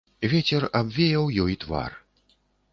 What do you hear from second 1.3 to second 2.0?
ёй твар.